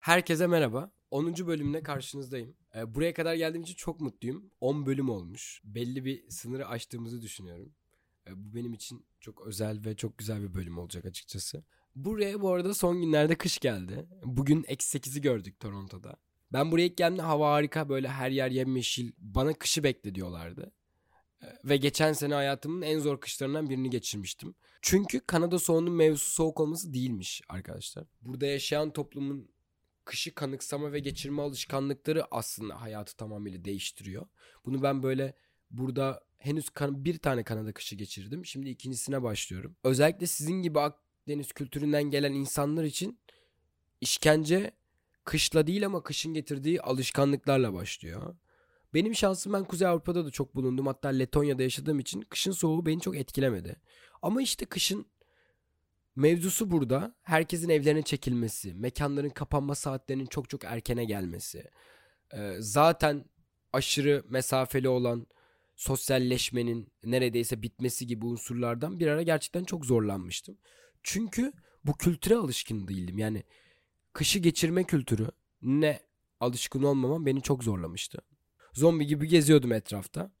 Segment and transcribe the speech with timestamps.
[0.00, 0.90] Herkese merhaba.
[1.10, 1.46] 10.
[1.46, 2.56] bölümle karşınızdayım.
[2.76, 4.50] Ee, buraya kadar geldiğim için çok mutluyum.
[4.60, 5.60] 10 bölüm olmuş.
[5.64, 7.72] Belli bir sınırı aştığımızı düşünüyorum.
[8.26, 11.64] Ee, bu benim için çok özel ve çok güzel bir bölüm olacak açıkçası.
[11.96, 14.06] Buraya bu arada son günlerde kış geldi.
[14.24, 16.16] Bugün eksi 8'i gördük Toronto'da.
[16.52, 19.12] Ben buraya ilk geldiğimde hava harika böyle her yer yemyeşil.
[19.18, 20.72] Bana kışı bekle diyorlardı.
[21.42, 24.54] Ee, Ve geçen sene hayatımın en zor kışlarından birini geçirmiştim.
[24.82, 28.04] Çünkü Kanada soğuğunun mevzusu soğuk olması değilmiş arkadaşlar.
[28.22, 29.50] Burada yaşayan toplumun
[30.10, 34.26] kışı kanıksama ve geçirme alışkanlıkları aslında hayatı tamamıyla değiştiriyor.
[34.64, 35.34] Bunu ben böyle
[35.70, 38.46] burada henüz bir tane Kanada kışı geçirdim.
[38.46, 39.76] Şimdi ikincisine başlıyorum.
[39.84, 43.18] Özellikle sizin gibi Akdeniz kültüründen gelen insanlar için
[44.00, 44.70] işkence
[45.24, 48.36] kışla değil ama kışın getirdiği alışkanlıklarla başlıyor.
[48.94, 50.86] Benim şansım ben Kuzey Avrupa'da da çok bulundum.
[50.86, 53.76] Hatta Letonya'da yaşadığım için kışın soğuğu beni çok etkilemedi.
[54.22, 55.06] Ama işte kışın
[56.20, 57.14] mevzusu burada.
[57.22, 61.70] Herkesin evlerine çekilmesi, mekanların kapanma saatlerinin çok çok erkene gelmesi.
[62.34, 63.24] Ee, zaten
[63.72, 65.26] aşırı mesafeli olan
[65.76, 70.58] sosyalleşmenin neredeyse bitmesi gibi unsurlardan bir ara gerçekten çok zorlanmıştım.
[71.02, 71.52] Çünkü
[71.84, 73.18] bu kültüre alışkın değildim.
[73.18, 73.44] Yani
[74.12, 75.28] kışı geçirme kültürü
[75.62, 76.00] ne
[76.40, 78.18] alışkın olmamam beni çok zorlamıştı.
[78.72, 80.32] Zombi gibi geziyordum etrafta.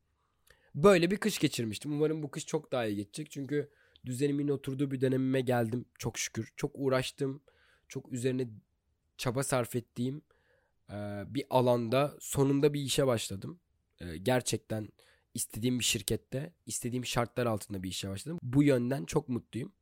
[0.74, 1.92] Böyle bir kış geçirmiştim.
[1.92, 3.30] Umarım bu kış çok daha iyi geçecek.
[3.30, 3.70] Çünkü
[4.06, 6.52] düzenimin oturduğu bir dönemime geldim çok şükür.
[6.56, 7.42] Çok uğraştım.
[7.88, 8.48] Çok üzerine
[9.16, 10.22] çaba sarf ettiğim
[11.26, 13.60] bir alanda sonunda bir işe başladım.
[14.22, 14.88] Gerçekten
[15.34, 18.38] istediğim bir şirkette, istediğim şartlar altında bir işe başladım.
[18.42, 19.72] Bu yönden çok mutluyum.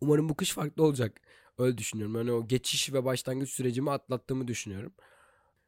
[0.00, 1.20] Umarım bu kış farklı olacak.
[1.58, 2.16] Öyle düşünüyorum.
[2.16, 4.92] Yani o geçiş ve başlangıç sürecimi atlattığımı düşünüyorum.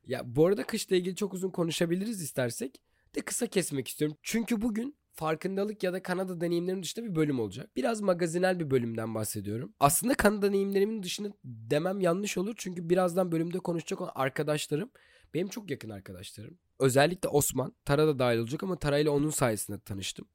[0.07, 2.81] Ya bu arada kışla ilgili çok uzun konuşabiliriz istersek.
[3.15, 4.17] De kısa kesmek istiyorum.
[4.23, 7.71] Çünkü bugün farkındalık ya da Kanada deneyimlerim dışında bir bölüm olacak.
[7.77, 9.73] Biraz magazinel bir bölümden bahsediyorum.
[9.81, 12.55] Aslında Kanada deneyimlerimin dışında demem yanlış olur.
[12.57, 14.91] Çünkü birazdan bölümde konuşacak olan arkadaşlarım
[15.35, 16.59] benim çok yakın arkadaşlarım.
[16.79, 17.75] Özellikle Osman.
[17.85, 20.29] Tara da dahil olacak ama Tara ile onun sayesinde tanıştım.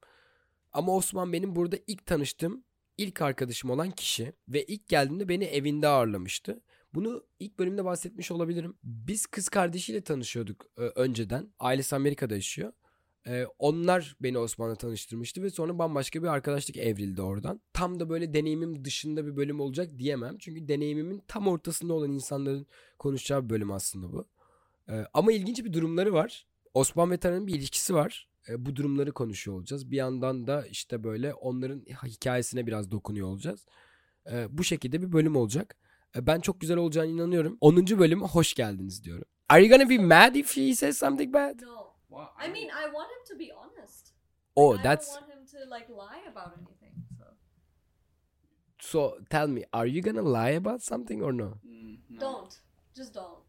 [0.73, 2.63] Ama Osman benim burada ilk tanıştığım
[2.97, 6.61] ilk arkadaşım olan kişi ve ilk geldiğimde beni evinde ağırlamıştı.
[6.93, 8.77] Bunu ilk bölümde bahsetmiş olabilirim.
[8.83, 11.53] Biz kız kardeşiyle tanışıyorduk e, önceden.
[11.59, 12.73] Ailesi Amerika'da yaşıyor.
[13.27, 17.61] E, onlar beni Osman'la tanıştırmıştı ve sonra bambaşka bir arkadaşlık evrildi oradan.
[17.73, 20.37] Tam da böyle deneyimim dışında bir bölüm olacak diyemem.
[20.37, 22.67] Çünkü deneyimimin tam ortasında olan insanların
[22.99, 24.27] konuşacağı bir bölüm aslında bu.
[24.89, 26.47] E, ama ilginç bir durumları var.
[26.73, 28.29] Osman ve Tara'nın bir ilişkisi var.
[28.49, 29.91] E, bu durumları konuşuyor olacağız.
[29.91, 33.65] Bir yandan da işte böyle onların hikayesine biraz dokunuyor olacağız.
[34.31, 35.77] E, bu şekilde bir bölüm olacak.
[36.15, 37.57] E, ben çok güzel olacağına inanıyorum.
[37.61, 37.99] 10.
[37.99, 39.25] bölüme hoş geldiniz diyorum.
[39.49, 41.61] Are you gonna be mad if he says something bad?
[41.61, 41.80] No.
[42.11, 44.03] Well, I mean, I want him to be honest.
[44.57, 46.93] Oh, I that's I don't want him to like lie about anything.
[47.17, 47.25] So
[48.79, 48.99] so.
[49.29, 51.49] Tell me, are you gonna lie about something or no?
[51.65, 52.19] mm, no.
[52.19, 52.53] don't.
[52.95, 53.39] Just don't.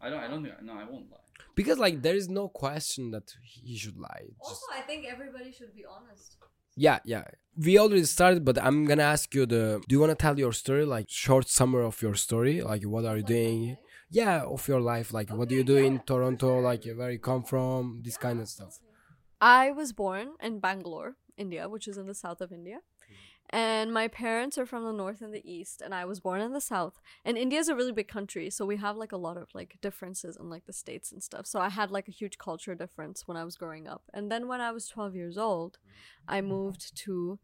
[0.00, 0.20] I don't.
[0.24, 0.54] I don't think.
[0.62, 1.18] No, I won't lie.
[1.54, 4.24] Because like there is no question that he should lie.
[4.28, 6.36] Just- Also, I think everybody should be honest.
[6.76, 7.24] yeah, yeah.
[7.56, 9.80] We already started, but I'm gonna ask you the.
[9.88, 13.16] Do you wanna tell your story, like short summary of your story, like what are
[13.16, 13.60] you Like doing?
[13.68, 13.78] life.
[14.14, 17.42] Yeah, of your life, like what do you do in Toronto, like where you come
[17.42, 18.78] from, this kind of stuff.
[19.40, 22.78] I was born in Bangalore, India, which is in the south of India.
[23.50, 26.52] And my parents are from the north and the east, and I was born in
[26.52, 27.00] the south.
[27.24, 29.78] And India is a really big country, so we have like a lot of like
[29.82, 31.44] differences in like the states and stuff.
[31.46, 34.02] So I had like a huge culture difference when I was growing up.
[34.14, 35.78] And then when I was 12 years old,
[36.28, 37.40] I moved to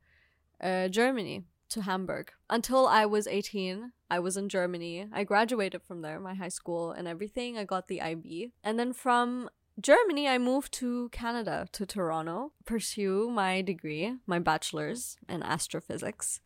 [0.62, 2.32] uh, Germany, to Hamburg.
[2.48, 5.06] Until I was 18, I was in Germany.
[5.12, 7.56] I graduated from there, my high school and everything.
[7.56, 8.52] I got the IB.
[8.62, 9.48] And then from
[9.80, 16.40] Germany, I moved to Canada, to Toronto, pursue my degree, my bachelor's in astrophysics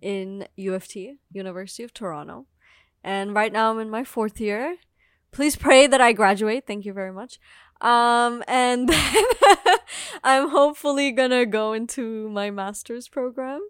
[0.00, 2.46] in UofT, University of Toronto.
[3.04, 4.76] And right now I'm in my fourth year.
[5.30, 6.66] Please pray that I graduate.
[6.66, 7.38] Thank you very much.
[7.80, 9.24] Um, and then
[10.24, 13.60] I'm hopefully gonna go into my master's program.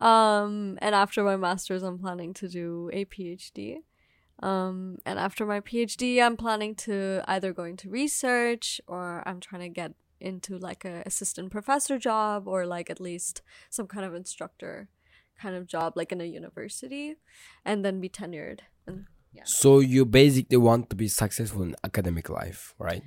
[0.00, 3.78] Um, and after my master's, I'm planning to do a PhD.
[4.42, 9.62] Um, and after my PhD, I'm planning to either go into research or I'm trying
[9.62, 14.14] to get into like a assistant professor job or like at least some kind of
[14.14, 14.88] instructor
[15.40, 17.16] kind of job, like in a university,
[17.64, 18.60] and then be tenured.
[18.86, 19.06] And
[19.44, 23.02] So you basically want to be successful in academic life, right?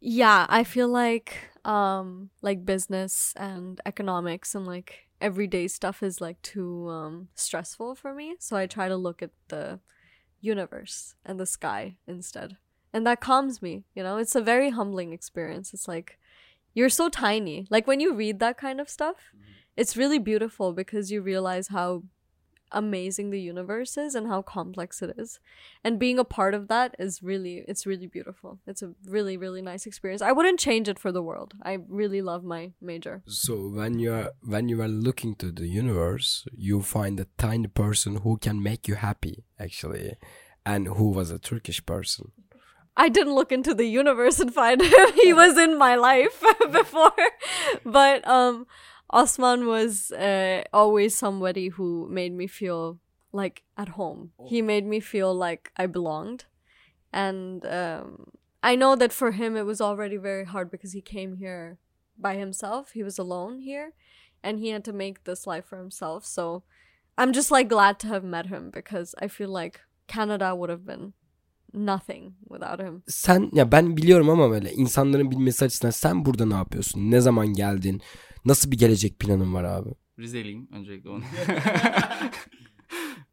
[0.00, 6.42] yeah, I feel like um like business and economics and like everyday stuff is like
[6.42, 8.36] too um stressful for me.
[8.38, 9.80] So I try to look at the
[10.40, 12.56] universe and the sky instead.
[12.92, 14.18] And that calms me, you know?
[14.18, 15.72] It's a very humbling experience.
[15.72, 16.18] It's like
[16.74, 17.66] you're so tiny.
[17.70, 19.32] Like when you read that kind of stuff,
[19.76, 22.02] it's really beautiful because you realize how
[22.72, 25.40] amazing the universe is and how complex it is.
[25.84, 28.58] And being a part of that is really it's really beautiful.
[28.66, 30.22] It's a really really nice experience.
[30.22, 31.54] I wouldn't change it for the world.
[31.62, 33.22] I really love my major.
[33.26, 37.68] So when you are when you are looking to the universe, you find a tiny
[37.68, 40.14] person who can make you happy actually,
[40.66, 42.32] and who was a Turkish person.
[42.96, 45.12] I didn't look into the universe and find him.
[45.22, 46.42] he was in my life
[46.72, 47.12] before.
[47.84, 48.66] But um
[49.12, 52.98] Osman was uh, always somebody who made me feel
[53.32, 54.32] like at home.
[54.48, 56.44] He made me feel like I belonged.
[57.12, 58.26] And um
[58.62, 61.78] I know that for him it was already very hard because he came here
[62.16, 62.92] by himself.
[62.92, 63.92] He was alone here
[64.42, 66.24] and he had to make this life for himself.
[66.24, 66.62] So
[67.18, 70.86] I'm just like glad to have met him because I feel like Canada would have
[70.86, 71.12] been
[71.72, 73.02] nothing without him.
[73.08, 77.10] Sen ya ben biliyorum ama böyle insanların bilmesi açısından sen burada ne yapıyorsun?
[77.10, 78.02] Ne zaman geldin?
[78.44, 79.90] Nasıl bir gelecek planın var abi?
[80.18, 81.22] Rizeliyim öncelikle onu.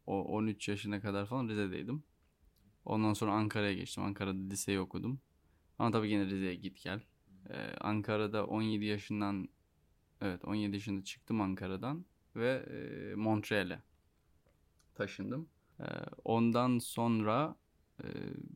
[0.06, 2.02] o 13 yaşına kadar falan Rize'deydim.
[2.84, 4.04] Ondan sonra Ankara'ya geçtim.
[4.04, 5.20] Ankara'da liseyi okudum.
[5.78, 7.00] Ama tabii yine Rize'ye git gel.
[7.50, 9.48] Ee, Ankara'da 17 yaşından
[10.20, 12.04] evet 17 yaşında çıktım Ankara'dan
[12.36, 13.82] ve e, Montreal'e
[14.94, 15.48] taşındım.
[15.80, 15.84] Ee,
[16.24, 17.56] ondan sonra
[18.04, 18.06] e,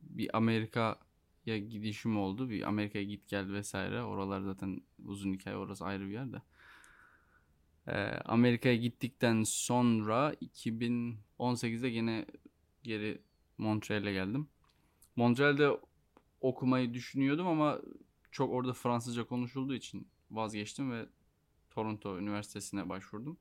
[0.02, 2.50] bir Amerika'ya gidişim oldu.
[2.50, 4.02] Bir Amerika'ya git gel vesaire.
[4.02, 6.42] Oralar zaten uzun hikaye orası ayrı bir yerde.
[7.86, 7.92] Ee,
[8.24, 12.26] Amerika'ya gittikten sonra 2018'de yine
[12.82, 13.22] geri
[13.58, 14.48] Montreal'e geldim.
[15.16, 15.70] Montreal'de
[16.40, 17.80] okumayı düşünüyordum ama
[18.30, 21.06] çok orada Fransızca konuşulduğu için vazgeçtim ve
[21.70, 23.38] Toronto Üniversitesi'ne başvurdum.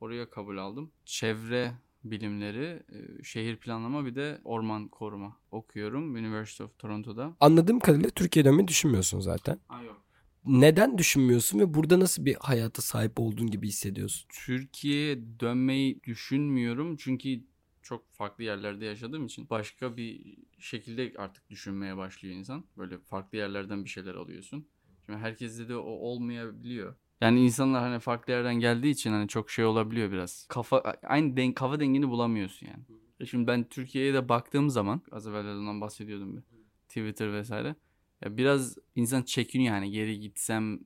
[0.00, 0.92] Oraya kabul aldım.
[1.04, 1.72] Çevre
[2.04, 7.36] bilimleri, e, şehir planlama bir de orman koruma okuyorum University of Toronto'da.
[7.40, 9.58] Anladığım kadarıyla Türkiye'ye dönmeyi düşünmüyorsun zaten.
[9.68, 10.05] Aa, yok.
[10.46, 14.28] Neden düşünmüyorsun ve burada nasıl bir hayata sahip olduğun gibi hissediyorsun?
[14.28, 17.40] Türkiye'ye dönmeyi düşünmüyorum çünkü
[17.82, 22.64] çok farklı yerlerde yaşadığım için başka bir şekilde artık düşünmeye başlıyor insan.
[22.76, 24.68] Böyle farklı yerlerden bir şeyler alıyorsun.
[25.06, 26.94] Şimdi herkeste de o olmayabiliyor.
[27.20, 30.46] Yani insanlar hani farklı yerden geldiği için hani çok şey olabiliyor biraz.
[30.48, 32.84] Kafa aynı denk kafa dengini bulamıyorsun yani.
[33.20, 36.42] E Şimdi ben Türkiye'ye de baktığım zaman az evvel ondan bahsediyordum bir.
[36.88, 37.76] Twitter vesaire.
[38.24, 40.80] Ya biraz insan çekiniyor yani geri gitsem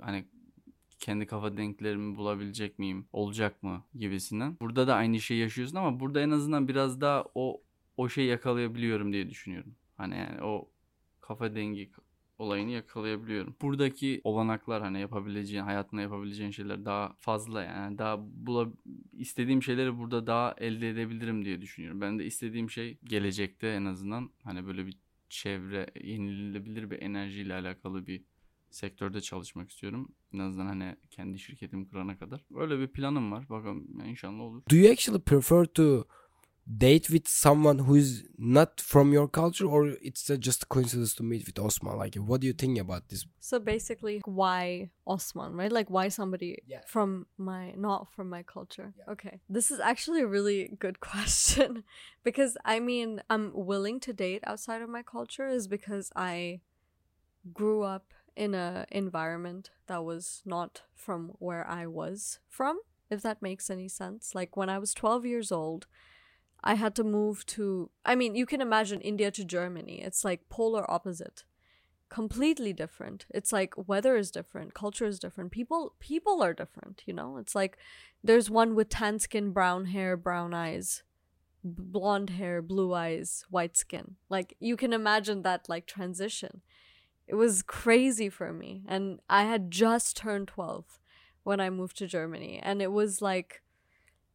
[0.00, 0.24] hani
[0.98, 3.06] kendi kafa denklerimi bulabilecek miyim?
[3.12, 3.84] Olacak mı?
[3.94, 4.56] gibisinden.
[4.60, 7.62] Burada da aynı şeyi yaşıyorsun ama burada en azından biraz daha o
[7.96, 9.74] o şeyi yakalayabiliyorum diye düşünüyorum.
[9.96, 10.68] Hani yani o
[11.20, 11.90] kafa dengi
[12.38, 13.56] olayını yakalayabiliyorum.
[13.62, 18.68] Buradaki olanaklar hani yapabileceğin, hayatında yapabileceğin şeyler daha fazla yani daha bula
[19.12, 22.00] istediğim şeyleri burada daha elde edebilirim diye düşünüyorum.
[22.00, 24.98] Ben de istediğim şey gelecekte en azından hani böyle bir
[25.28, 28.24] çevre yenilebilir bir enerjiyle alakalı bir
[28.70, 30.14] sektörde çalışmak istiyorum.
[30.32, 32.44] En azından hani kendi şirketimi kurana kadar.
[32.54, 33.48] Öyle bir planım var.
[33.48, 34.62] Bakalım inşallah olur.
[34.70, 36.04] Do you actually prefer to
[36.76, 41.22] date with someone who is not from your culture or it's just a coincidence to
[41.22, 41.96] meet with Osman?
[41.96, 43.24] Like what do you think about this?
[43.40, 45.72] So basically, why Osman, right?
[45.72, 46.80] Like why somebody Yeah.
[46.86, 48.92] from my not from my culture?
[48.98, 49.12] Yeah.
[49.12, 51.84] Okay, this is actually a really good question
[52.22, 56.60] because I mean I'm willing to date outside of my culture is because I
[57.52, 62.80] grew up in a environment that was not from where I was from.
[63.10, 64.34] If that makes any sense.
[64.34, 65.86] Like when I was 12 years old,
[66.62, 70.02] I had to move to I mean, you can imagine India to Germany.
[70.02, 71.44] It's like polar opposite.
[72.08, 73.26] Completely different.
[73.30, 75.52] It's like weather is different, culture is different.
[75.52, 77.36] People people are different, you know?
[77.36, 77.76] It's like
[78.24, 81.02] there's one with tan skin, brown hair, brown eyes,
[81.62, 84.16] blonde hair, blue eyes, white skin.
[84.28, 86.62] Like you can imagine that like transition.
[87.26, 88.82] It was crazy for me.
[88.88, 90.98] And I had just turned 12
[91.42, 92.58] when I moved to Germany.
[92.62, 93.62] And it was like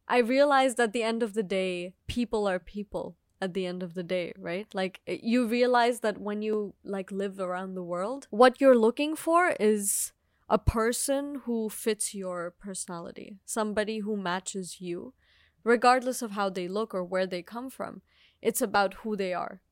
[0.06, 3.94] I realized at the end of the day, people are people at the end of
[3.94, 4.66] the day, right?
[4.74, 9.16] Like eh, you realize that when you like live around the world, what you're looking
[9.16, 10.12] for is
[10.48, 15.14] a person who fits your personality, somebody who matches you,
[15.62, 18.02] regardless of how they look or where they come from.
[18.42, 19.62] It's about who they are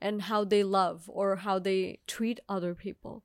[0.00, 3.22] and how they love or how they treat other people.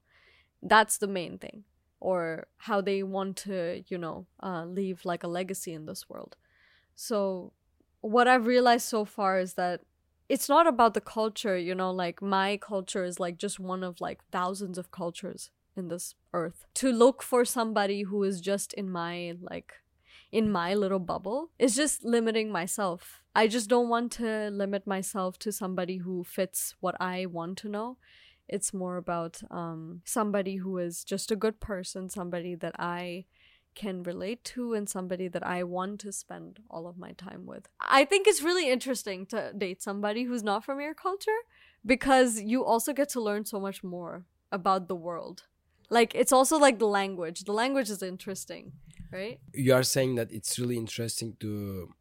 [0.62, 1.64] That's the main thing.
[2.02, 6.38] Or how they want to, you know, uh, leave like a legacy in this world.
[7.02, 7.54] So,
[8.02, 9.80] what I've realized so far is that
[10.28, 14.02] it's not about the culture, you know, like my culture is like just one of
[14.02, 16.66] like thousands of cultures in this earth.
[16.74, 19.76] To look for somebody who is just in my like
[20.30, 23.22] in my little bubble is just limiting myself.
[23.34, 27.70] I just don't want to limit myself to somebody who fits what I want to
[27.70, 27.96] know.
[28.50, 33.24] It's more about um, somebody who is just a good person, somebody that I
[33.76, 37.68] can relate to and somebody that I want to spend all of my time with.
[37.80, 41.40] I think it's really interesting to date somebody who's not from your culture
[41.86, 45.44] because you also get to learn so much more about the world.
[45.90, 47.44] Like it's also like the language.
[47.46, 48.74] The language is interesting,
[49.12, 49.40] right?
[49.54, 51.94] You are saying that it's really interesting to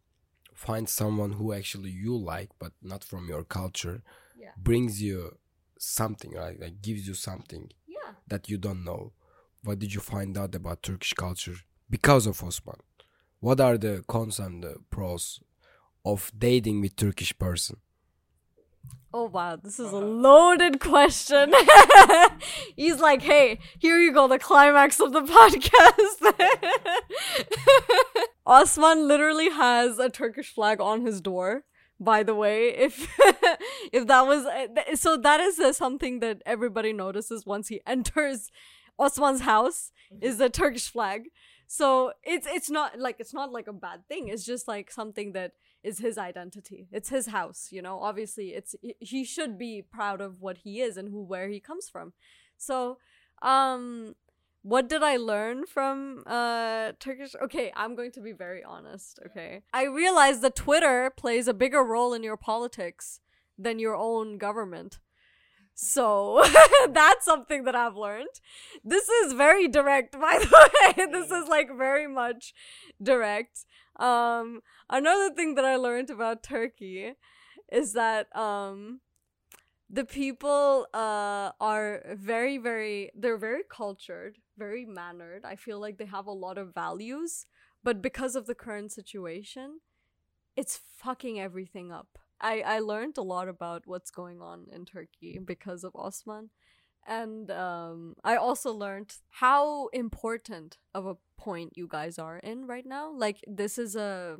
[0.54, 4.02] find someone who actually you like, but not from your culture,
[4.36, 4.50] Yeah.
[4.56, 5.38] brings you
[5.78, 6.58] something, right?
[6.60, 8.14] Like gives you something Yeah.
[8.26, 9.12] that you don't know.
[9.62, 11.56] What did you find out about Turkish culture
[11.90, 12.76] because of Osman?
[13.40, 15.40] What are the cons and the pros
[16.04, 17.76] of dating with Turkish person?
[19.12, 21.54] Oh wow, this is a loaded question.
[22.76, 26.34] He's like, "Hey, here you go, the climax of the podcast."
[28.46, 31.64] Osman literally has a Turkish flag on his door.
[31.98, 33.08] By the way, if
[33.92, 38.50] if that was uh, so, that is uh, something that everybody notices once he enters
[38.98, 41.28] Osman's house is the Turkish flag.
[41.66, 44.28] So it's it's not like it's not like a bad thing.
[44.28, 45.52] It's just like something that
[45.82, 46.88] is his identity.
[46.90, 48.00] It's his house, you know.
[48.00, 51.88] Obviously, it's he should be proud of what he is and who where he comes
[51.88, 52.14] from.
[52.56, 52.98] So,
[53.42, 54.14] um
[54.62, 57.34] what did I learn from uh Turkish?
[57.42, 59.62] Okay, I'm going to be very honest, okay?
[59.72, 63.20] I realized that Twitter plays a bigger role in your politics
[63.58, 64.98] than your own government.
[65.80, 66.44] So
[66.90, 68.40] that's something that I've learned.
[68.84, 71.06] This is very direct, by the way.
[71.06, 72.52] This is like very much
[73.00, 73.64] direct.
[73.94, 77.12] Um, another thing that I learned about Turkey
[77.70, 79.02] is that um,
[79.88, 85.44] the people uh, are very, very, they're very cultured, very mannered.
[85.44, 87.46] I feel like they have a lot of values,
[87.84, 89.78] but because of the current situation,
[90.56, 92.18] it's fucking everything up.
[92.40, 96.50] I, I learned a lot about what's going on in Turkey because of Osman.
[97.06, 102.84] And um, I also learned how important of a point you guys are in right
[102.84, 103.10] now.
[103.10, 104.36] Like this is a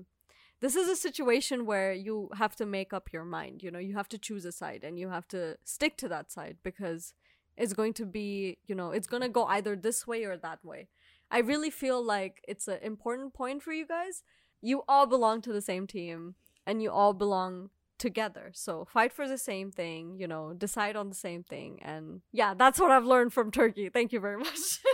[0.60, 3.62] this is a situation where you have to make up your mind.
[3.62, 6.32] You know, you have to choose a side and you have to stick to that
[6.32, 7.14] side because
[7.56, 10.64] it's going to be, you know, it's going to go either this way or that
[10.64, 10.88] way.
[11.30, 14.22] I really feel like it's an important point for you guys.
[14.60, 16.34] You all belong to the same team
[16.66, 18.50] and you all belong together.
[18.54, 21.80] So fight for the same thing, you know, decide on the same thing.
[21.82, 23.88] And yeah, that's what I've learned from Turkey.
[23.88, 24.58] Thank you very much.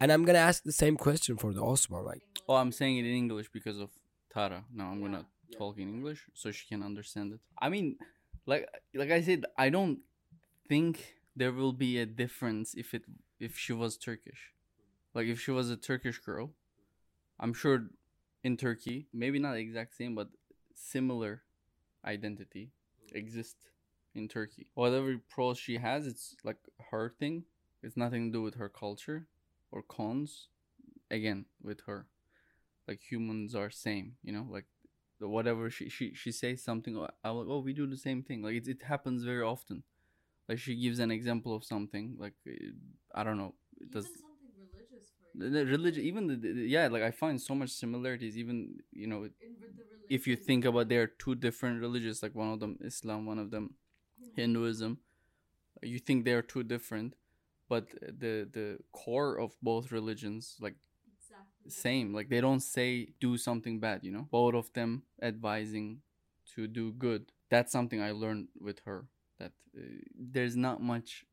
[0.00, 2.04] And I'm gonna ask the same question for the Osman.
[2.04, 3.88] Like, Oh, I'm saying it in English because of
[4.30, 4.64] Tara.
[4.70, 5.24] Now I'm gonna
[5.56, 7.40] talk in English so she can understand it.
[7.58, 7.96] I mean,
[8.44, 10.00] like like I said, I don't
[10.68, 13.04] think there will be a difference if it
[13.40, 14.52] if she was Turkish.
[15.14, 16.50] Like if she was a Turkish girl,
[17.40, 17.86] I'm sure
[18.42, 20.28] in Turkey, maybe not exact same, but
[20.74, 21.43] similar
[22.04, 22.70] identity
[23.12, 23.56] exist
[24.14, 24.66] in Turkey.
[24.74, 26.58] Whatever pros she has, it's like
[26.90, 27.44] her thing.
[27.82, 29.26] It's nothing to do with her culture
[29.70, 30.48] or cons.
[31.10, 32.06] Again, with her
[32.88, 34.66] like humans are same you know like
[35.20, 38.22] the whatever she she, she says something oh, I'm like oh we do the same
[38.22, 39.82] thing like it, it happens very often
[40.48, 42.52] like she gives an example of something like uh,
[43.14, 46.88] i don't know it does something religious for the, the religion even the, the yeah
[46.88, 49.28] like i find so much similarities even you know
[50.08, 53.50] if you think about they're two different religions like one of them islam one of
[53.50, 53.74] them
[54.36, 54.98] hinduism.
[55.82, 57.14] You think they're two different
[57.68, 60.76] but the the core of both religions like
[61.68, 62.12] same.
[62.12, 64.28] Like they don't say do something bad you know?
[64.30, 66.00] Both of them advising
[66.54, 67.32] to do good.
[67.50, 69.06] That's something i learned with her
[69.38, 69.82] that uh,
[70.18, 71.24] there's not much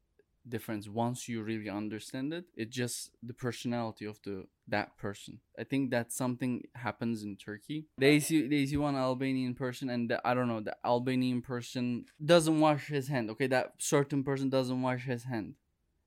[0.47, 2.45] difference once you really understand it.
[2.55, 5.39] It's just the personality of the that person.
[5.59, 7.85] I think that something happens in turkey.
[7.97, 12.05] They see they see one albanian person and the, i don't know the albanian person
[12.23, 13.47] doesn't wash his hand okay?
[13.47, 15.55] That certain person doesn't wash his hand.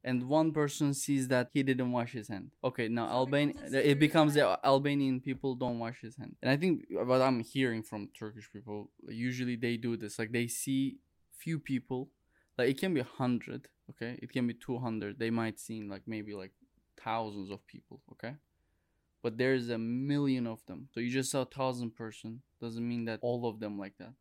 [0.06, 2.50] And one person sees that he didn't wash his hand.
[2.62, 6.36] Okay, now Alban it becomes the Albanian people don't wash his hand.
[6.42, 10.18] And I think what I'm hearing from Turkish people, usually they do this.
[10.18, 10.98] Like they see
[11.38, 12.10] few people,
[12.58, 14.18] like it can be hundred, okay?
[14.22, 15.18] It can be two hundred.
[15.18, 16.52] They might seem like maybe like
[17.02, 18.34] thousands of people, okay?
[19.22, 20.88] But there's a million of them.
[20.92, 24.12] So you just saw a thousand person doesn't mean that all of them like that.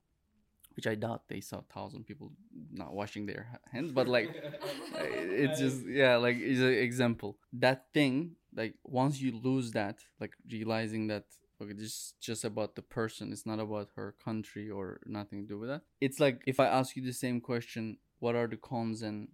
[0.76, 2.32] Which I doubt they saw a thousand people
[2.72, 4.30] not washing their hands, but like
[4.98, 10.00] eh, it's just yeah like it's an example that thing like once you lose that
[10.20, 11.26] like realizing that
[11.62, 15.48] okay this is just about the person it's not about her country or nothing to
[15.48, 18.56] do with that it's like if i ask you the same question what are the
[18.56, 19.28] cons and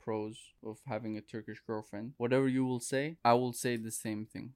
[0.00, 2.12] pros of having a turkish girlfriend?
[2.16, 4.52] Whatever you will say i will say the same thing.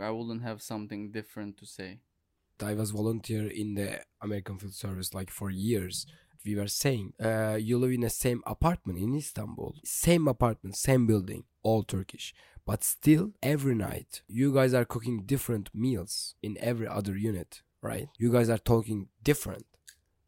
[0.00, 1.98] I wouldn't have something different to say.
[2.62, 3.90] I was volunteer in the
[4.22, 6.06] American Field Service like for years,
[6.46, 11.04] we were saying, uh, you live in the same apartment in Istanbul, same apartment, same
[11.04, 12.32] building, all Turkish.
[12.64, 18.08] But still, every night, you guys are cooking different meals in every other unit, right?
[18.16, 19.66] You guys are talking different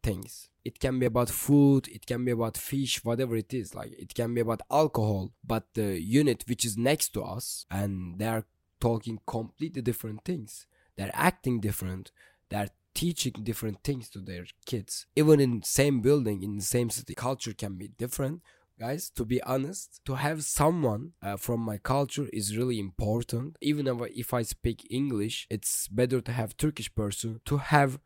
[0.03, 0.49] things.
[0.63, 3.73] It can be about food, it can be about fish, whatever it is.
[3.73, 8.19] Like it can be about alcohol, but the unit which is next to us and
[8.19, 8.45] they are
[8.79, 10.67] talking completely different things.
[10.97, 12.11] They're acting different.
[12.49, 15.05] They're teaching different things to their kids.
[15.15, 18.41] Even in same building, in the same city, culture can be different.
[18.79, 23.55] Guys, to be honest, to have someone uh, from my culture is really important.
[23.61, 27.99] Even if I, if I speak English, it's better to have Turkish person to have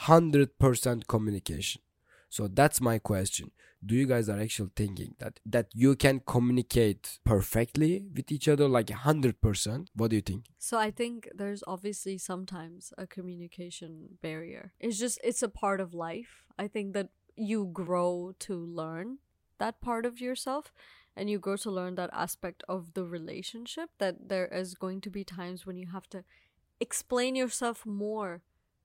[0.00, 1.82] 100% communication.
[2.28, 3.50] So that's my question.
[3.84, 8.68] Do you guys are actually thinking that that you can communicate perfectly with each other
[8.68, 9.88] like 100%?
[9.94, 10.44] What do you think?
[10.58, 14.72] So I think there's obviously sometimes a communication barrier.
[14.78, 16.44] It's just it's a part of life.
[16.58, 19.18] I think that you grow to learn
[19.58, 20.72] that part of yourself
[21.16, 25.10] and you grow to learn that aspect of the relationship that there is going to
[25.10, 26.24] be times when you have to
[26.80, 28.42] explain yourself more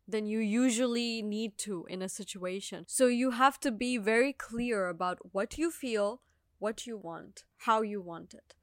[0.07, 2.85] than you usually need to in a situation.
[2.87, 6.21] So you have to be very clear about what you feel,
[6.59, 8.53] what you want, how you want it.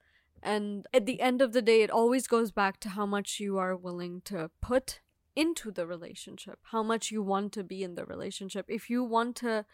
[0.42, 3.58] And at the end of the day, it always goes back to how much you
[3.58, 5.00] are willing to put
[5.34, 8.66] into the relationship, how much you want to be in the relationship.
[8.68, 9.64] If you want to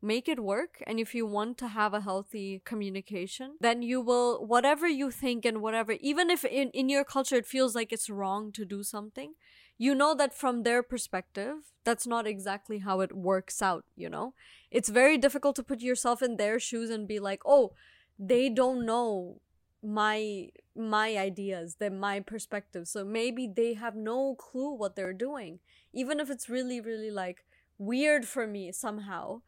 [0.00, 4.46] make it work and if you want to have a healthy communication then you will
[4.46, 8.08] whatever you think and whatever even if in, in your culture it feels like it's
[8.08, 9.34] wrong to do something
[9.78, 14.34] you know that from their perspective that's not exactly how it works out you know?
[14.70, 17.72] It's very difficult to put yourself in their shoes and be like oh
[18.18, 19.40] they don't know
[19.82, 22.88] my my ideas they're my perspective.
[22.88, 25.60] So maybe they have no clue what they're doing.
[25.92, 27.44] Even if it's really really like
[27.78, 29.40] weird for me somehow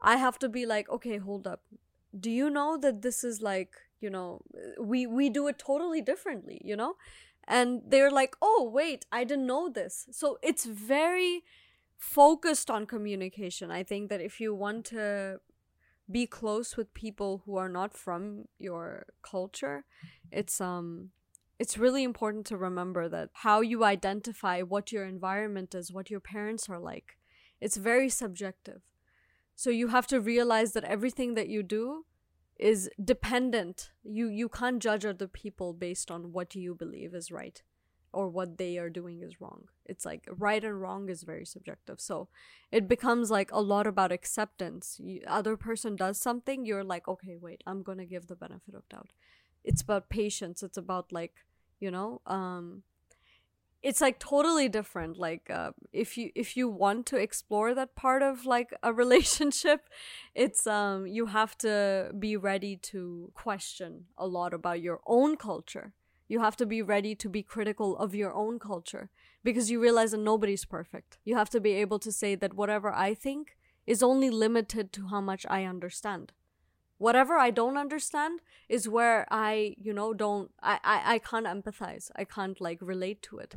[0.00, 1.62] i have to be like okay hold up.
[2.18, 4.42] Do you know that this is like you know
[4.78, 6.94] we we do it totally differently you know
[7.46, 10.06] and they're like oh wait i didn't know this.
[10.10, 11.42] So it's very
[11.98, 13.70] focused on communication.
[13.70, 15.40] I think that if you want to
[16.10, 19.86] be close with people who are not from your culture
[20.30, 21.08] it's um
[21.58, 26.20] it's really important to remember that how you identify what your environment is what your
[26.20, 27.16] parents are like
[27.64, 28.82] it's very subjective.
[29.56, 32.04] So you have to realize that everything that you do
[32.58, 33.90] is dependent.
[34.02, 37.62] You you can't judge other people based on what you believe is right
[38.12, 39.64] or what they are doing is wrong.
[39.84, 42.00] It's like right and wrong is very subjective.
[42.00, 42.28] So
[42.70, 45.00] it becomes like a lot about acceptance.
[45.02, 48.74] You, other person does something you're like okay wait i'm going to give the benefit
[48.74, 49.10] of doubt.
[49.64, 50.62] It's about patience.
[50.62, 51.34] It's about like
[51.80, 52.82] you know um
[53.84, 58.22] it's like totally different like uh, if you if you want to explore that part
[58.22, 59.88] of like a relationship
[60.34, 65.92] it's um you have to be ready to question a lot about your own culture.
[66.26, 69.10] You have to be ready to be critical of your own culture
[69.44, 71.18] because you realize that nobody's perfect.
[71.22, 75.08] You have to be able to say that whatever i think is only limited to
[75.08, 76.32] how much i understand.
[76.96, 82.10] Whatever i don't understand is where i you know don't i i, I can't empathize.
[82.16, 83.56] I can't like relate to it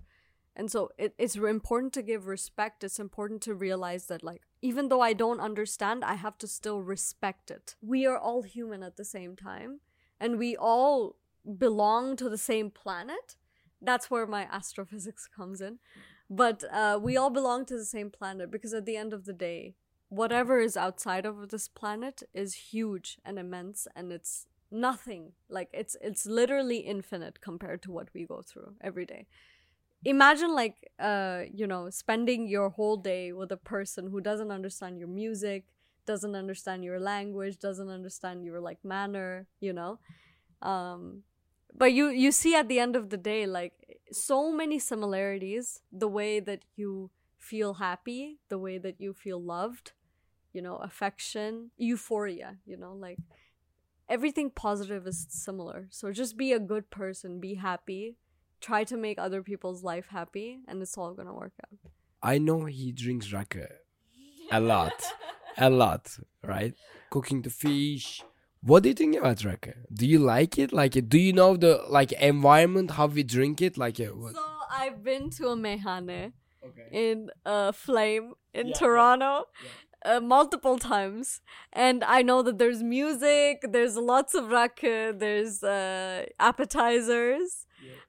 [0.58, 2.84] and so it, it's important to give respect.
[2.84, 6.82] It's important to realize that like even though i don't understand i have to still
[6.82, 7.76] respect it.
[7.80, 9.82] We are all human at the same time
[10.20, 11.16] and we all
[11.58, 13.36] belong to the same planet.
[13.80, 15.78] That's where my astrophysics comes in.
[16.30, 19.34] But uh, we all belong to the same planet because at the end of the
[19.34, 19.76] day
[20.10, 25.34] whatever is outside of this planet is huge and immense and it's nothing.
[25.50, 29.28] Like it's it's literally infinite compared to what we go through every day
[30.06, 34.98] imagine like uh you know spending your whole day with a person who doesn't understand
[34.98, 35.66] your music
[36.06, 40.00] doesn't understand your language doesn't understand your like manner you know?
[40.62, 41.24] Um
[41.76, 43.74] but you you see at the end of the day like
[44.12, 49.92] so many similarities the way that you feel happy the way that you feel loved
[50.54, 53.20] you know affection euphoria you know like
[54.10, 55.88] everything positive is similar.
[55.90, 58.16] So just be a good person be happy
[58.62, 61.80] try to make other people's life happy and it's all gonna work out
[62.24, 63.68] I know he drinks rakı
[64.52, 65.04] a lot,
[65.58, 66.74] a lot, right?
[67.12, 68.24] Cooking the fish.
[68.62, 69.74] What do you think about rakı?
[69.94, 70.74] Do you like it?
[70.74, 73.78] Like, do you know the like environment how we drink it?
[73.78, 74.34] Like, uh, what?
[74.34, 74.42] so
[74.72, 76.88] i've been to a meyhane Okay.
[76.92, 79.34] in uh flame in Yeah, yeah, toronto
[80.06, 81.42] Uh, multiple times
[81.74, 87.67] and i know that there's music there's lots of rakı there's uh appetizers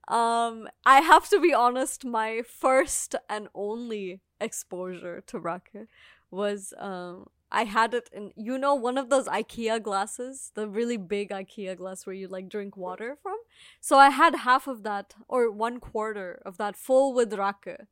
[0.08, 5.86] um i have to be honest my first and only exposure to rakı
[6.30, 10.96] was um I had it in you know one of those IKEA glasses, the really
[10.98, 13.38] big IKEA glass where you like drink water from.
[13.80, 17.86] So I had half of that or one quarter of that full with rake.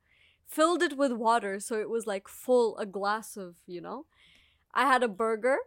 [0.46, 4.04] Filled it with water so it was like full a glass of, you know.
[4.74, 5.58] I had a burger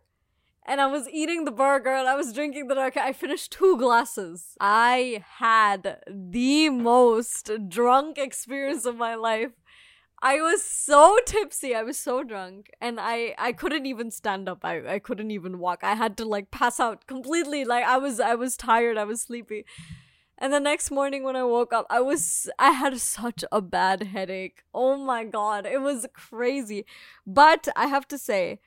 [0.70, 2.96] and I was eating the burger and I was drinking the rake.
[2.96, 4.56] I finished two glasses.
[4.60, 9.52] I had the most drunk experience of my life.
[10.22, 11.74] I was so tipsy.
[11.74, 14.66] I was so drunk, and I I couldn't even stand up.
[14.66, 15.80] I I couldn't even walk.
[15.82, 17.64] I had to like pass out completely.
[17.66, 18.98] Like I was I was tired.
[18.98, 19.66] I was sleepy.
[20.38, 24.04] And the next morning when I woke up, I was I had such a bad
[24.04, 24.64] headache.
[24.74, 26.86] Oh my god, it was crazy.
[27.26, 28.60] But I have to say,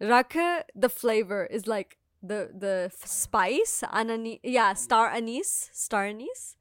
[0.00, 6.56] rake the flavor is like the the spice anani yeah star anise star anise.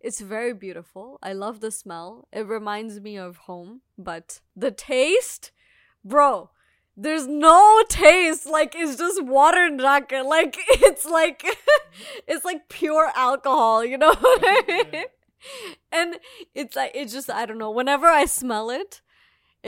[0.00, 1.18] It's very beautiful.
[1.24, 2.28] I love the smell.
[2.32, 5.50] It reminds me of home but the taste
[6.04, 6.50] bro
[7.00, 8.46] there's no taste.
[8.46, 11.44] Like it's just water rake like it's like
[12.28, 14.14] it's like pure alcohol you know?
[14.20, 15.04] I mean
[15.92, 16.16] and
[16.54, 17.70] it's like it's just i don't know.
[17.70, 19.00] Whenever i smell it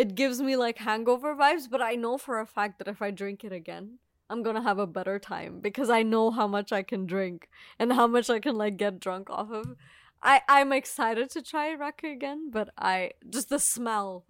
[0.01, 3.11] it gives me like hangover vibes, but I know for a fact that if I
[3.11, 3.99] drink it again,
[4.31, 7.93] I'm gonna have a better time because I know how much I can drink and
[7.93, 9.67] how much I can like get drunk off of.
[10.23, 14.25] I I'm excited to try rake again, but I just the smell,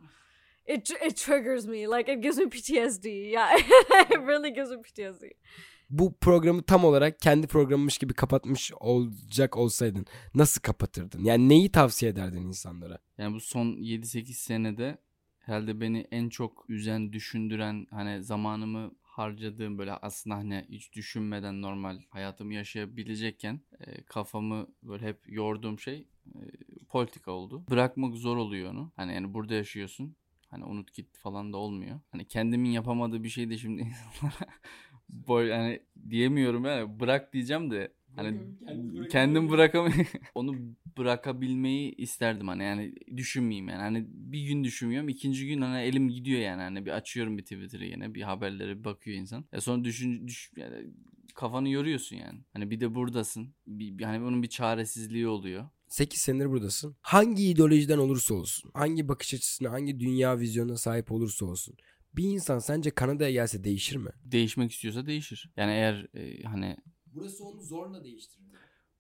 [0.66, 3.30] it tr- it triggers me like it gives me PTSD.
[3.30, 3.48] Yeah,
[4.14, 5.24] it really gives me PTSD.
[5.90, 11.24] Bu programı tam olarak kendi programmış gibi kapatmış olacak olsaydın nasıl kapatırdın?
[11.24, 12.98] Yani neyi tavsiye ederdin insanlara?
[13.18, 14.98] Yani bu son 7-8 senede
[15.40, 21.98] herhalde beni en çok üzen, düşündüren, hani zamanımı harcadığım böyle aslında hani hiç düşünmeden normal
[22.10, 26.40] hayatımı yaşayabilecekken e, kafamı böyle hep yorduğum şey e,
[26.88, 27.64] politika oldu.
[27.70, 28.92] Bırakmak zor oluyor onu.
[28.96, 30.16] Hani yani burada yaşıyorsun.
[30.48, 32.00] Hani unut git falan da olmuyor.
[32.12, 34.50] Hani kendimin yapamadığı bir şey de şimdi insanlara
[35.08, 38.38] boy yani diyemiyorum yani bırak diyeceğim de hani
[39.10, 40.06] kendim bırakamıyorum.
[40.34, 40.56] onu
[40.98, 46.40] bırakabilmeyi isterdim hani yani düşünmeyeyim yani hani bir gün düşünmüyorum ikinci gün hani elim gidiyor
[46.40, 49.44] yani hani bir açıyorum bir Twitter'ı yine bir haberlere bir bakıyor insan.
[49.52, 50.86] Ya sonra düşün düş yani
[51.34, 52.40] kafanı yoruyorsun yani.
[52.52, 53.54] Hani bir de buradasın.
[53.66, 55.68] Bir, bir- hani bunun bir çaresizliği oluyor.
[55.88, 56.96] 8 senedir buradasın.
[57.02, 61.76] Hangi ideolojiden olursa olsun, hangi bakış açısına, hangi dünya vizyonuna sahip olursa olsun.
[62.16, 64.10] Bir insan sence Kanada'ya gelse değişir mi?
[64.24, 65.50] Değişmek istiyorsa değişir.
[65.56, 66.76] Yani eğer e, hani
[67.06, 68.46] Burası onu zorla değiştirir.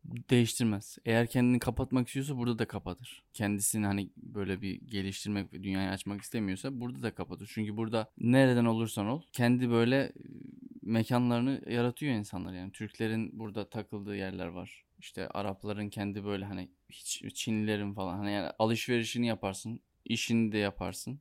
[0.04, 0.98] Değiştirmez.
[1.04, 3.22] Eğer kendini kapatmak istiyorsa burada da kapatır.
[3.32, 7.50] Kendisini hani böyle bir geliştirmek ve dünyayı açmak istemiyorsa burada da kapatır.
[7.54, 10.12] Çünkü burada nereden olursan ol kendi böyle e,
[10.82, 12.72] mekanlarını yaratıyor insanlar yani.
[12.72, 14.84] Türklerin burada takıldığı yerler var.
[14.98, 21.20] İşte Arapların kendi böyle hani hiç Çinlilerin falan hani yani alışverişini yaparsın, işini de yaparsın.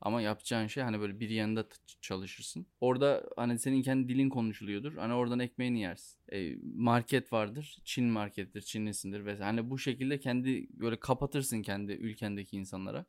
[0.00, 1.66] Ama yapacağın şey hani böyle bir yanında
[2.00, 2.66] çalışırsın.
[2.80, 4.96] Orada hani senin kendi dilin konuşuluyordur.
[4.96, 6.18] Hani oradan ekmeğini yersin.
[6.32, 7.78] E, market vardır.
[7.84, 9.44] Çin markettir, Çinlisindir vesaire.
[9.44, 13.04] Hani bu şekilde kendi böyle kapatırsın kendi ülkendeki insanlara.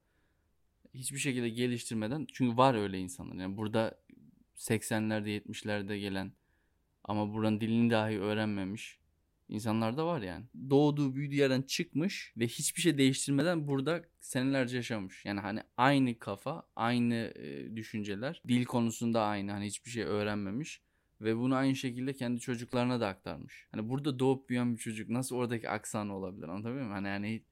[0.94, 2.28] Hiçbir şekilde geliştirmeden.
[2.34, 3.36] Çünkü var öyle insanlar.
[3.36, 4.00] Yani burada
[4.56, 6.32] 80'lerde 70'lerde gelen
[7.04, 8.97] ama buranın dilini dahi öğrenmemiş
[9.50, 10.46] insanlar da var yani.
[10.70, 15.26] Doğduğu büyüdüğü yerden çıkmış ve hiçbir şey değiştirmeden burada senelerce yaşamış.
[15.26, 20.82] Yani hani aynı kafa, aynı e, düşünceler, dil konusunda aynı hani hiçbir şey öğrenmemiş
[21.22, 23.68] ve bunu aynı şekilde kendi çocuklarına da aktarmış.
[23.72, 26.92] Hani burada doğup büyüyen bir çocuk nasıl oradaki aksanı olabilir anlatabiliyor muyum?
[26.92, 27.44] Hani yani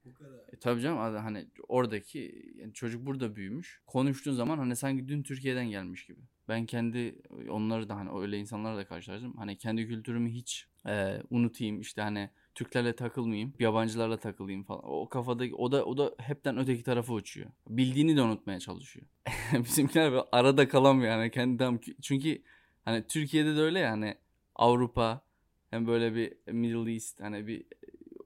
[0.53, 3.81] e, tabii canım hani oradaki yani çocuk burada büyümüş.
[3.87, 6.19] Konuştuğun zaman hani sanki dün Türkiye'den gelmiş gibi.
[6.49, 9.33] Ben kendi onları da hani öyle insanlarla da karşılaştım.
[9.37, 14.81] Hani kendi kültürümü hiç e, unutayım işte hani Türklerle takılmayayım, yabancılarla takılayım falan.
[14.83, 17.49] O kafadaki o da o da hepten öteki tarafa uçuyor.
[17.69, 19.05] Bildiğini de unutmaya çalışıyor.
[19.53, 22.41] Bizimkiler böyle arada kalamıyor yani kendi tam çünkü
[22.85, 24.15] hani Türkiye'de de öyle ya hani
[24.55, 25.21] Avrupa
[25.69, 27.65] hem böyle bir Middle East hani bir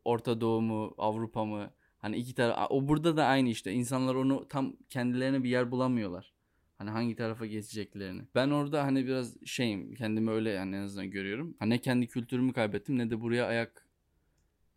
[0.05, 4.47] Orta Doğu mu Avrupa mı hani iki taraf o burada da aynı işte insanlar onu
[4.47, 6.34] tam kendilerine bir yer bulamıyorlar.
[6.80, 8.22] Hani hangi tarafa geçeceklerini.
[8.36, 11.56] Ben orada hani biraz şeyim kendimi öyle yani en azından görüyorum.
[11.60, 13.88] Hani ne kendi kültürümü kaybettim ne de buraya ayak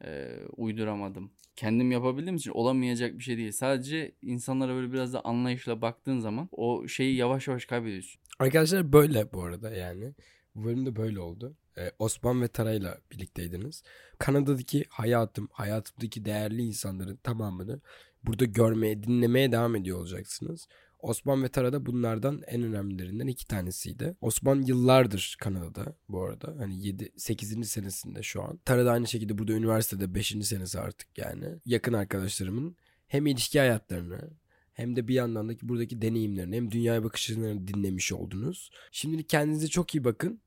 [0.05, 1.31] e, uyduramadım.
[1.57, 3.53] Kendim yapabildiğim için olamayacak bir şey değil.
[3.53, 8.21] Sadece insanlara böyle biraz da anlayışla baktığın zaman o şeyi yavaş yavaş kaybediyorsun.
[8.39, 10.15] Arkadaşlar böyle bu arada yani.
[10.55, 11.57] Bu bölümde böyle oldu.
[11.79, 13.83] Ee, Osman ve Tara'yla birlikteydiniz.
[14.19, 17.81] Kanada'daki hayatım, hayatımdaki değerli insanların tamamını
[18.25, 20.69] burada görmeye, dinlemeye devam ediyor olacaksınız.
[21.03, 24.17] Osman ve Tara da bunlardan en önemlilerinden iki tanesiydi.
[24.21, 26.55] Osman yıllardır Kanada'da bu arada.
[26.59, 27.69] Hani 7 8.
[27.71, 28.57] senesinde şu an.
[28.65, 30.29] Tara da aynı şekilde burada üniversitede 5.
[30.43, 31.47] senesi artık yani.
[31.67, 32.77] Yakın arkadaşlarımın
[33.09, 34.31] hem ilişki hayatlarını
[34.73, 38.71] hem de bir yandan da ki buradaki deneyimlerini hem dünyaya bakışlarını dinlemiş oldunuz.
[38.93, 40.41] Şimdilik kendinize çok iyi bakın.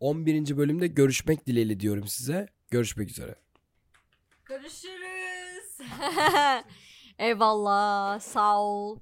[0.00, 0.56] 11.
[0.56, 2.48] bölümde görüşmek dileğiyle diyorum size.
[2.70, 3.34] Görüşmek üzere.
[4.44, 5.78] Görüşürüz.
[7.18, 8.20] Eyvallah.
[8.20, 8.98] Sağ ol.